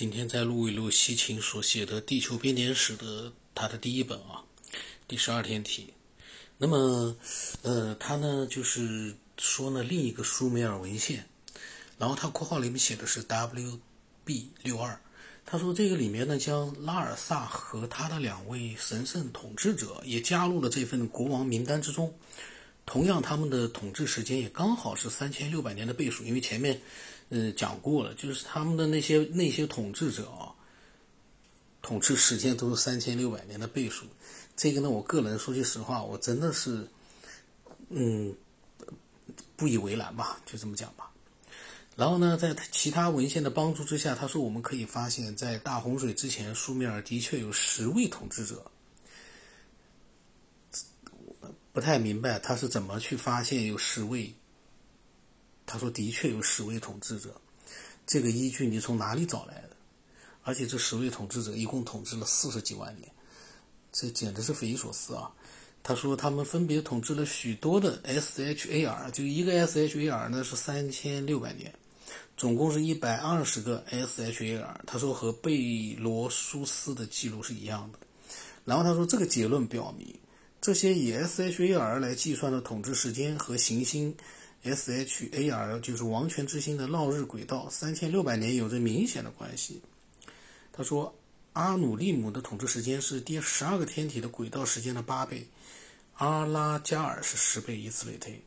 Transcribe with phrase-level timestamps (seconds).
[0.00, 4.40] 今天再录一录西秦所写的《地球编年史》的他的第一本啊，
[5.06, 5.92] 第十二天题。
[6.56, 7.14] 那么，
[7.60, 11.26] 呃，他呢就是说呢另一个苏美尔文献，
[11.98, 14.98] 然后他括号里面写的是 WB 六二。
[15.44, 22.10] 他说这个里面呢将拉尔萨和他的两位神圣统治者也加入了这份国王名单之中。
[22.86, 26.80] 同样，他们的统治时间也刚好是三千六百年的倍数，因为前面，
[27.28, 30.50] 呃，讲过了，就是他们的那些那些统治者啊，
[31.82, 34.06] 统治时间都是三千六百年的倍数。
[34.56, 36.86] 这个呢，我个人说句实话，我真的是，
[37.88, 38.34] 嗯，
[39.56, 41.10] 不以为然吧，就这么讲吧。
[41.96, 48.70] 然后呢，在其他文献的帮助之下，他说我们可以发现，在大洪水之前，苏美尔的确有十位统治者。
[51.72, 54.34] 不太明白他是怎么去发现有十位。
[55.66, 57.40] 他说的确有十位统治者，
[58.04, 59.76] 这个依据你从哪里找来的？
[60.42, 63.08] 而且这十位统治者一共统治了四十几万年，
[63.92, 65.30] 这简直是匪夷所思啊！
[65.82, 71.72] 他说他们分别统治了许多的 SHAR，就一个 SHAR 呢是三千六百年，
[72.36, 74.74] 总共是一百二十个 SHAR。
[74.86, 77.98] 他说和贝罗苏斯的记录是一样的。
[78.64, 80.18] 然后他说这个结论表明。
[80.60, 84.14] 这些以 SHAR 来计算的统治时间和行星
[84.62, 89.80] SHAR 就是王权之星的绕日轨道三千六百年有着明显的关系。
[90.70, 91.14] 他说，
[91.54, 95.46] 阿努利姆的统治时间是第十二个天体的轨道时间的八倍，
[96.14, 98.38] 阿拉加尔是十倍，以此类推。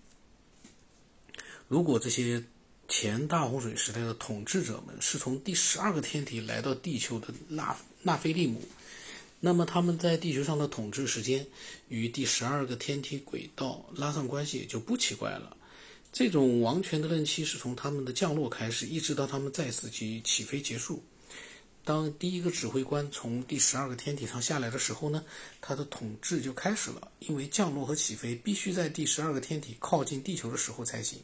[1.67, 2.43] 如果这些
[2.87, 8.61] 前大洪水时代的统治者们是从第十二个天体来到地球的纳纳菲利姆。
[9.45, 11.45] 那么他们在地球上的统治时间
[11.89, 15.57] 与第十二个天体轨道拉上关系也就不奇怪了。
[16.13, 21.03] 这种王权的任期是从他们的降落开始，一直到他们再次及起飞结束。
[21.83, 25.21] 当第一个指挥官从第十二个天体上下来的时候呢，
[25.59, 27.11] 他的统治就开始了。
[27.19, 31.19] 因为降落和起飞必须在第十二个天体靠近地球的时候才行，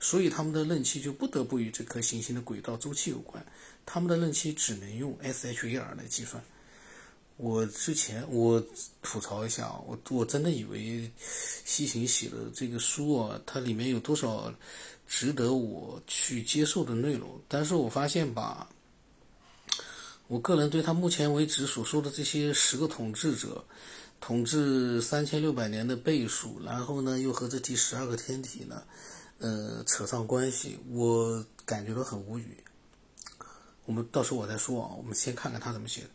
[0.00, 3.46] 所以他们的任期就不得不与这颗行星的轨道周期有关。
[3.86, 6.42] 他们的任期只能用 SHAR 来计算。
[7.40, 8.62] 我之前我
[9.00, 11.10] 吐槽一下我我真的以为
[11.64, 14.52] 西行写的这个书啊，它里面有多少
[15.08, 17.40] 值得我去接受的内容？
[17.48, 18.68] 但是我发现吧，
[20.28, 23.64] 我个人对他目前为止所说的这些十个统治者
[24.20, 28.82] 统治三千六百年的倍数，然后呢又和这第十二个天体呢，
[29.38, 32.58] 呃扯上关系，我感觉到很无语。
[33.86, 36.10] 我们到时候我再说啊，我们先看看他怎么写的。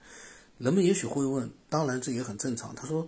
[0.57, 2.73] 人们也许会问，当然这也很正常。
[2.73, 3.05] 他说：“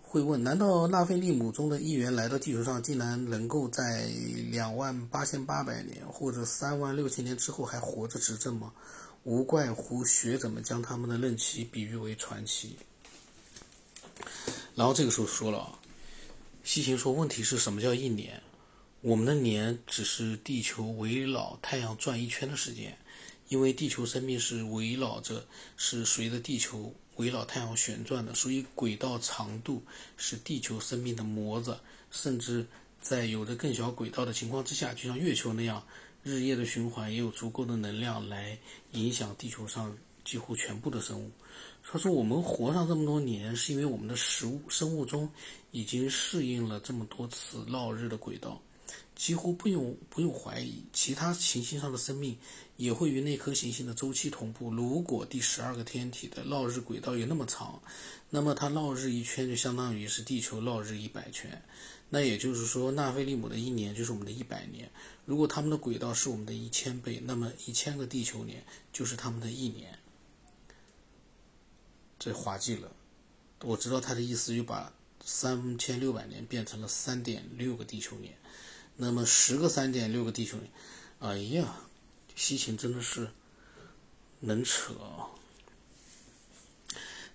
[0.00, 4.06] 会问，难道纳菲利姆中的一员来到地球上，竟然能够在
[4.50, 8.72] 两万八千八百年或者三万六千年之后还活着执政吗？
[9.24, 12.76] 无怪乎学者们将他们的任期比喻为传奇。”
[14.74, 15.78] 然后这个时候说了，
[16.64, 18.42] 西行说：“问题是什么叫一年？
[19.02, 22.96] 我们的年只是地球围绕太阳转一圈的时间。”
[23.48, 25.46] 因为地球生命是围绕着，
[25.76, 29.82] 是随着地球围绕太阳旋转的，所以轨道长度
[30.16, 31.78] 是地球生命的模子。
[32.10, 32.66] 甚至
[33.00, 35.82] 在有着更小轨道的情况之下，就像月球那样，
[36.22, 38.58] 日夜的循环也有足够的能量来
[38.92, 41.30] 影响地球上几乎全部的生物。
[41.88, 45.30] 他说：“我们活上这么多年，是因为我们的食物生物钟
[45.70, 48.60] 已经适应了这么多次绕日的轨道。”
[49.14, 52.36] 几乎不用不用怀疑，其他行星上的生命
[52.76, 54.70] 也会与那颗行星的周期同步。
[54.70, 57.80] 如果第十二个天体的绕日轨道有那么长，
[58.30, 61.62] 那么它绕日一圈就相当于是地球绕日一百圈。
[62.08, 64.88] 那也就是说，纳菲利姆的一年就是我们的一百年。
[65.24, 69.98] 如果他们的轨道是我们的一千倍，那么一千个地球年就是他们的一年。
[72.18, 72.92] 这滑稽了，
[73.62, 74.92] 我知道他的意思，就把
[75.24, 78.34] 三千六百年变成了三点六个地球年。
[78.96, 80.56] 那么十个三点六个地球，
[81.20, 81.76] 哎呀，
[82.34, 83.28] 西秦真的是
[84.40, 84.94] 能扯。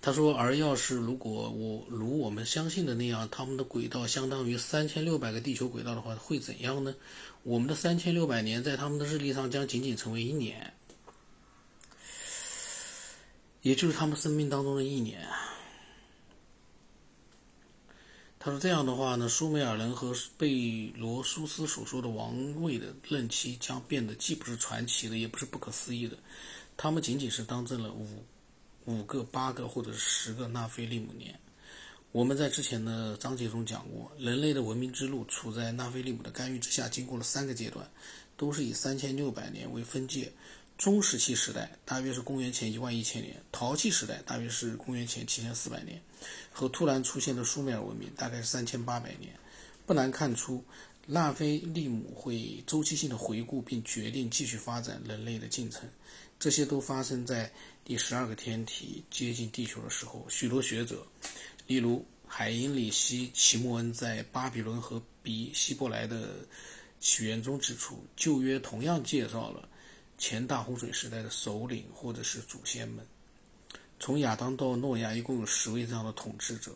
[0.04, 6.96] 他说，而要是如果我如我们相信的那样，他们的轨道相当于三千六百个地球轨道的话，会怎样呢？
[7.44, 10.74] 我们的三千六百年在他们的日历上将仅仅成为一年，
[13.62, 15.28] 也就是他们生命当中的一年。
[18.44, 26.18] 他说：“这样的话呢，苏美尔人和贝罗苏斯所说的王位的任期将变得既不是传奇的，也不是不可思议的。
[26.76, 28.26] 他们仅仅是当政了五
[28.86, 31.40] 五个、八个或者十个纳菲利姆年。
[32.12, 37.88] 我们在之前的章节中讲过，人类的文明之路处在纳菲利姆的干预之下，经过了三个阶段，
[38.36, 40.34] 都是以三千六百年为分界。
[40.82, 46.02] 中石器时代大约是公元前一万一千年，陶器时代大约是公元前七千四百年，
[46.52, 49.32] 和突然出现的苏美尔文明大概是三千八百年。
[49.86, 50.66] 不难看出，
[51.06, 55.88] 拉菲利姆会周期性的回顾并决定继续发展人类的进程。
[56.40, 57.52] 这些都发生在
[57.86, 60.26] 第十二个天体接近地球的时候。
[60.30, 61.06] 许多学者，
[61.68, 66.40] 例如海因里希·齐默恩在《巴比伦和比希伯来的
[67.00, 69.70] 起源》中指出，旧约同样介绍了
[70.22, 73.04] 前大洪水时代的首领或者是祖先们。
[74.00, 76.72] 从亚当到诺亚，一共有十位这样的统治者。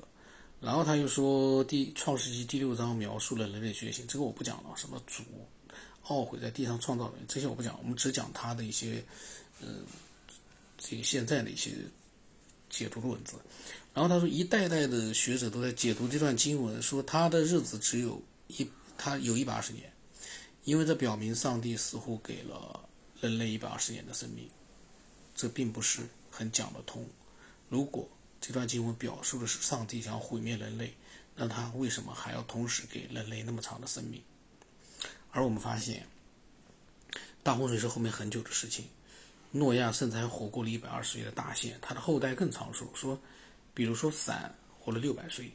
[0.59, 4.71] 然后他又说，《第创世纪》第六章描述了人类觉醒，这个我不讲了。
[4.75, 5.21] 什么主
[6.05, 9.03] 懊悔在地上创造人，这些我不讲，我们只讲他的一些，
[9.61, 9.83] 嗯，
[10.79, 11.71] 这个现在的一些
[12.67, 13.35] 解读的文字。
[13.93, 19.91] 然后他说，一代代的学者都在解读这段经文，说他的日子只有一，他有一百二十年，
[20.63, 22.89] 因为这表明上帝似乎给了
[23.21, 24.49] 人类一百二十年的生命，
[25.35, 27.07] 这并不是很讲得通。
[27.69, 28.07] 如果
[28.39, 30.93] 这段经文表述的是上帝想毁灭人类，
[31.35, 34.21] 那他为什么还要同时给人类那么长的生命？
[35.31, 36.07] 而我们发现，
[37.43, 38.85] 大洪水是后面很久的事情。
[39.51, 42.87] 诺亚甚至还活过了一百二十岁的大限，他的后代更长寿。
[42.93, 43.19] 说，
[43.73, 45.51] 比如说伞活了六百岁，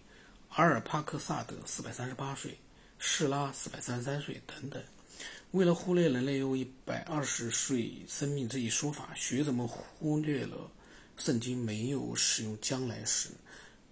[0.49, 2.59] 阿尔帕克萨德四百三十八岁，
[2.99, 4.83] 士拉四百三十三岁等等。
[5.53, 10.71] 为了忽略人类有一百二十岁生命这一说法，学者们忽略了。
[11.17, 13.29] 圣经没有使用将来时，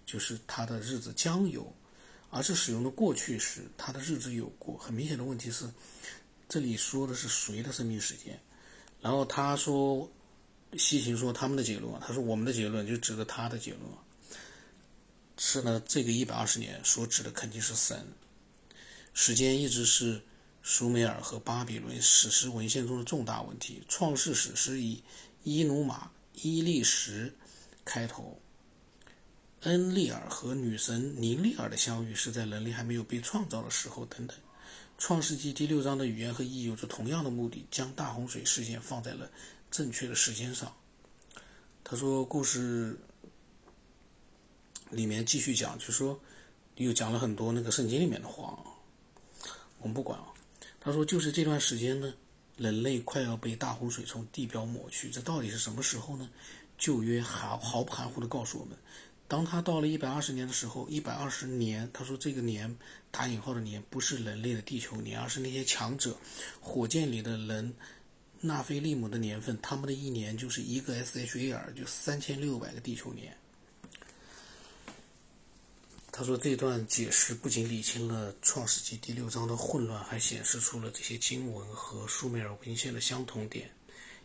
[0.03, 1.71] 就是他的日子将有，
[2.31, 4.75] 而是使用的过去时，他的日子有过。
[4.77, 5.69] 很明显的问题是，
[6.47, 8.39] 这里说的是谁的生命时间？
[9.01, 10.09] 然后他说，
[10.77, 13.83] 西行说他们的结论，他说我们的结论就指的他的结论，
[15.37, 18.07] 是呢，这个一百二十年所指的肯定是神。
[19.13, 20.19] 时间一直是
[20.63, 23.83] 苏美尔和巴比伦史诗文献中的重大问题。
[23.87, 25.03] 创世史诗以
[25.43, 26.11] 伊努马。
[26.41, 27.33] 伊利什
[27.83, 28.39] 开头，
[29.63, 34.37] 恩利尔和女神尼利尔的相遇是在人类还没有被创造的时候，等等。
[34.97, 39.29] 创世纪第六章的语言和意义有着同样的目的，将大洪水事件放在了
[39.69, 40.73] 正确的时间上。
[41.83, 42.97] 他说，故事
[44.89, 46.17] 里面继续讲，就说
[46.75, 48.57] 又讲了很多那个圣经里面的话，
[49.79, 50.27] 我们不管啊。
[50.79, 52.13] 他说，就是这段时间呢。
[52.57, 56.29] 人类快要被大洪水从地表抹去，这到底是什么时候呢？
[56.77, 58.77] 旧约毫毫不含糊地告诉我们，
[59.29, 62.75] 当他到了一百二十年的时候，一百二十年，他说这个年
[63.11, 66.17] 打引号的年不是人类的地球年，而是那些强者，
[66.59, 67.73] 火箭里的人，
[68.41, 73.33] 纳菲利姆的年份，他们的一年就是一个 S H A R，就三千六百个地球年。
[76.19, 83.71] 他说：“这段解释不仅理清了《创世纪》第六章的混乱，还显示出了这些经文和苏美尔文献的相同点。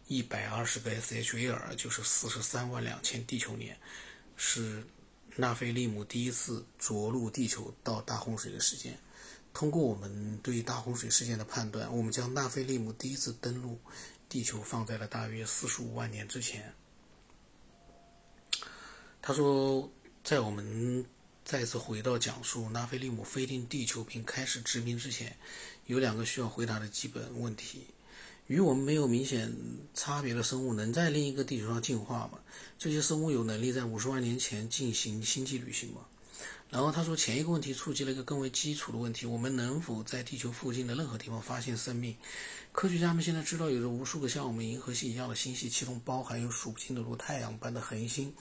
[0.09, 3.79] 一百二十个 shar 就是四十三万两千地球年，
[4.35, 4.85] 是
[5.37, 8.99] 纳菲利姆第一次着陆地球到大洪水的时间。
[9.53, 13.79] 通过我们对大洪水事件的判断，我们将纳菲利姆第一次登陆
[14.29, 16.75] 地球放在了大约四十五万年之前。”
[19.23, 19.89] 他说
[20.25, 21.07] ：“在我们。”
[21.45, 25.37] 再次回到讲述拉菲利姆飞进地球并开始殖民之前，
[25.87, 27.87] 有两个需要回答的基本问题：
[28.47, 29.55] 与我们没有明显
[29.93, 32.39] 差别的生物能在另一个地球上进化吗？
[32.79, 36.07] 这些生物有能力在五十万年前进行星际旅行吗？
[36.75, 42.17] 然后他说，前一个问题触及了一个更为基础的问题：我们能否在地球附近的任何地方发现生命？
[42.73, 48.35] 科学家们现在知道，有着无数个像我们银河系一样的星系，其中包含有数不清的如太阳般的恒星。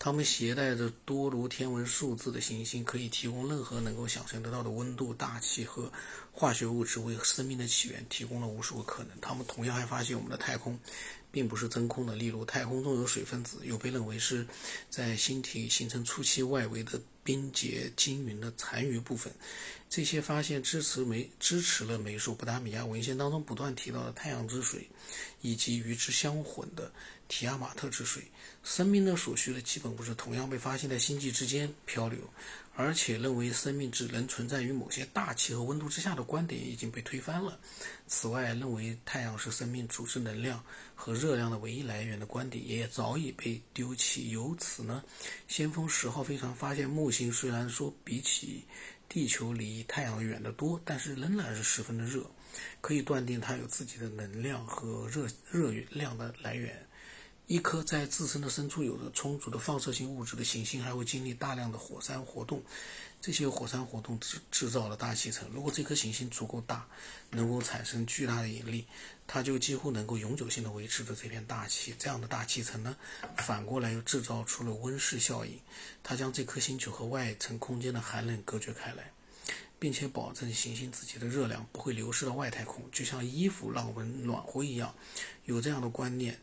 [0.00, 5.88] 它们携带着多如天文数字的行星，可以提供任何能够想象得到的温度、大气和
[6.32, 9.12] 化学物质，为生命的起源提供了无数个可能。
[9.20, 10.76] 他们同样还发现，我们的太空
[11.30, 12.16] 并不是真空的。
[12.16, 14.44] 例如，太空中有水分子，有被认为是
[14.90, 19.30] 在星体形成初期外围的冰结晶云的残余部分。
[19.90, 24.88] 这些发现支持美支持了美索不达米亚文献当中不断提到的太阳之水，
[25.42, 26.90] 以及与之相混的
[27.28, 28.22] 提亚马特之水。
[28.64, 32.18] 生命的所需的基本物质同样被发现在星际之间漂流，
[32.76, 37.58] 而且认为生命只能存在于某些大气和温度之下的观点已经被推翻了。
[38.06, 40.62] 此外，认为太阳是生命组织能量
[40.94, 44.30] 和热量的唯一来源的观点也早已被丢弃。
[44.30, 45.02] 由此呢，
[45.48, 48.62] 先锋十号飞船发现木星虽然说比起
[49.08, 52.30] 地球离太阳远得多，但是仍然是十分的热，
[52.82, 56.85] 可以断定它有自己的能量和热热量的来源。
[57.46, 62.60] 一颗在自身的深处有着充足的放射性物质的行星，还会经历大量的火山活动。
[63.20, 65.48] 这些火山活动制制造了大气层。
[65.54, 66.88] 如果这颗行星足够大，
[67.30, 68.84] 能够产生巨大的引力，
[69.28, 71.94] 它就几乎能够永久性的维持着这片大气。
[71.96, 72.96] 这样的大气层呢，
[73.36, 75.60] 反过来又制造出了温室效应，
[76.02, 79.12] 它将这颗星球和外层空间的寒冷隔绝开来，
[79.78, 84.92] 并且保证行星自己的热量不会流失到外太空，就像衣服让我们暖和一样。
[85.44, 86.40] 有这样的观念，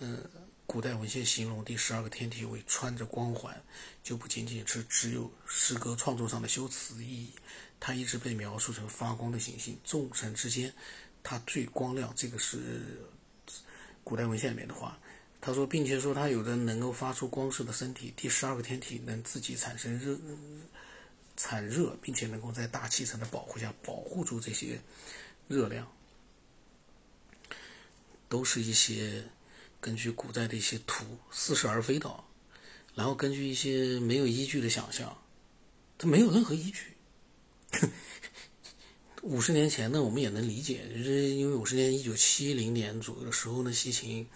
[0.00, 0.22] 嗯。
[0.66, 3.60] 古代文献形容第十二个天体为穿着光环，
[4.04, 7.32] 就不仅仅是只有诗歌创作上的修辞意义。
[7.80, 10.72] 它一直被描述成发光的行星，众神之间，
[11.24, 12.12] 它最光亮。
[12.14, 13.02] 这个是
[14.04, 14.96] 古代文献里面的话。
[15.40, 18.14] 他说，并且说它有着能够发出光射的身体。
[18.16, 20.16] 第十二个天体能自己产生热、
[21.36, 24.80] 产热，并且能够在大气层的保护下保护住这些
[25.48, 25.90] 热量，
[28.28, 29.24] 都是一些。
[29.80, 32.12] 根据古代的一些图似是而非的，
[32.94, 35.16] 然后根据一些没有依据的想象，
[35.96, 36.84] 它没有任何依据。
[39.22, 44.26] 五十年前呢，我们也能理解，就是因为五十年一九七零年左右的时候呢，西秦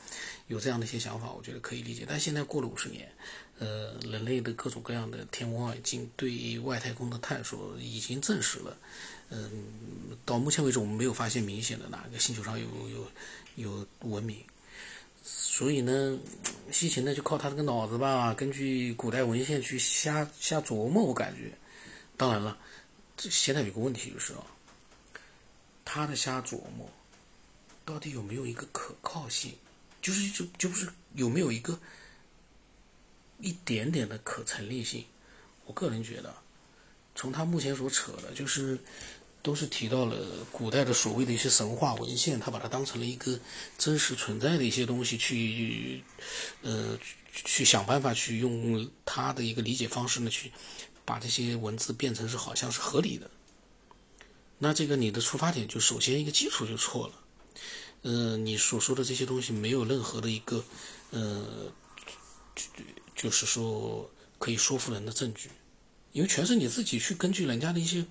[0.47, 2.05] 有这样的一些想法，我觉得可以理解。
[2.07, 3.11] 但现在过了五十年，
[3.59, 8.77] 呃，人类的各种各样的天文望远镜对外太空的探索已经证实了，
[9.31, 9.51] 嗯，
[10.27, 13.11] 到目前为止，我们没有发现明显的哪个星球上有有
[13.57, 14.37] 有文明。
[15.27, 16.19] 所以呢，
[16.71, 21.03] 西秦呢就靠他这个脑子吧，根据古代文献去瞎瞎琢磨。
[21.03, 21.51] 我感觉，
[22.19, 22.59] 当然了，
[23.17, 24.45] 现在有个问题就是啊，
[25.83, 26.87] 他的瞎琢磨
[27.87, 29.55] 到底有没有一个可靠性？
[30.03, 31.79] 就是就就是有没有一个
[33.41, 35.07] 一点点的可成立性？
[35.65, 36.35] 我个人觉得，
[37.15, 38.79] 从他目前所扯的，就是。
[39.45, 40.17] 都是提到了
[40.51, 43.39] 古代的所谓的一些神话文献，他把它当成了一个
[43.77, 46.03] 真实存在的一些东西去，
[46.63, 46.99] 呃，
[47.31, 50.51] 去想办法去用他的一个理解方式呢，去
[51.05, 53.31] 把这些文字变成是好像是合理的。
[54.57, 57.15] 那这个你的出发点就首先一个基础就错了，
[58.01, 60.65] 呃，你所说的这些东西没有任何的一个，
[61.11, 61.71] 呃，
[63.15, 65.51] 就是说可以说服人的证据，
[66.13, 68.07] 因为全是你自己去根据人家的一些。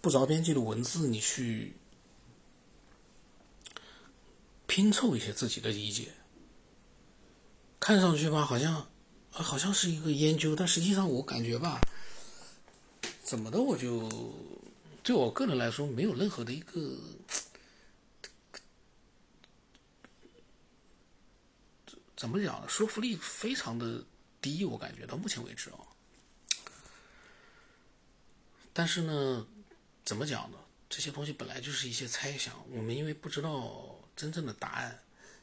[0.00, 1.74] 不着边际的文字，你去
[4.66, 6.12] 拼凑一些自己的理解，
[7.80, 8.88] 看上去吧，好像
[9.30, 11.80] 好像是一个研究，但实际上我感觉吧，
[13.24, 14.08] 怎么的，我就
[15.02, 16.96] 对我个人来说，没有任何的一个
[22.16, 22.68] 怎么讲呢？
[22.68, 24.04] 说服力非常的
[24.40, 25.78] 低，我感觉到目前为止啊。
[28.72, 29.46] 但是呢。
[30.08, 30.56] 怎么讲呢？
[30.88, 34.98] 这些东西本来就是一些猜想，我们因为不知道真正的答案，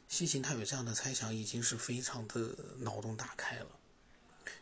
[0.08, 3.66] 西秦他有这样的猜想，已经是非常的脑洞大开了。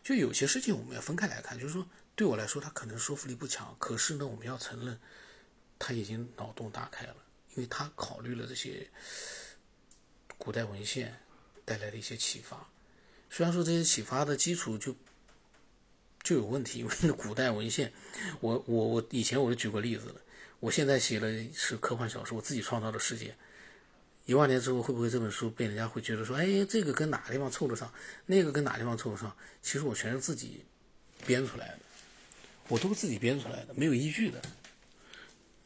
[0.03, 5.01] 就有些事情我们要分开来看，就是说对我来说他可能说服力不强，可是呢我们要承认
[5.79, 7.17] 他已经脑洞大开了，
[7.55, 8.87] 因为他考虑了这些
[10.37, 11.19] 古代文献
[11.65, 12.69] 带来的一些启发。
[13.31, 14.95] 虽然说这些启发的基础就。
[16.25, 17.93] 就有问题，因为古代文献，
[18.41, 20.15] 我我我以前我就举过例子了。
[20.59, 23.37] 我现在写的是科幻小说，我自己创造的世界。
[24.25, 27.93] 一万年之后，会不会这本书被人家会觉得说，哎，这个跟哪个地方凑得上，
[28.25, 29.37] 那个跟哪个地方凑得上？
[29.61, 30.65] 其实我全是自己
[31.27, 31.79] 编出来的，
[32.69, 34.41] 我都是自己编出来的，没有依据的。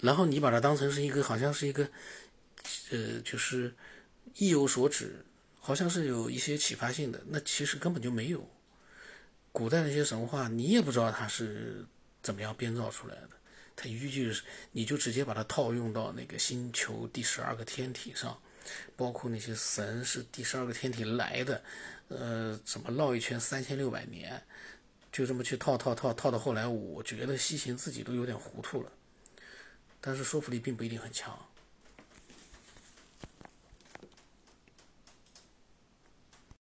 [0.01, 1.89] 然后你把它当成是一个，好像是一个，
[2.91, 3.73] 呃，就是
[4.35, 5.25] 意有所指，
[5.61, 8.51] 好像是有一些启发性的，那其实根本就没有。
[9.59, 11.85] 古代那些神话，你也不知道它是
[12.23, 13.31] 怎么样编造出来的。
[13.75, 14.33] 它依据
[14.71, 18.41] 你就直接把它套用到那个星球第十二个天体上，
[18.95, 21.61] 包括那些神是第十二个天体来的，
[22.07, 24.41] 呃，怎么绕一圈三千六百年，
[25.11, 28.93] 就这么去套套套套到后来，我觉得西行自己都有点糊涂了。
[30.01, 31.37] 但是说服力并不一定很强。